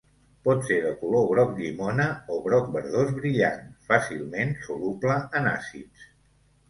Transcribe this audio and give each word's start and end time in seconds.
Pot 0.47 0.61
ser 0.67 0.77
de 0.85 0.93
color 1.01 1.27
groc 1.31 1.51
llimona 1.59 2.07
o 2.35 2.39
groc 2.47 2.71
verdós 2.77 3.13
brillant, 3.21 3.63
fàcilment 3.91 4.57
soluble 4.71 5.19
en 5.43 5.51
àcids. 5.55 6.09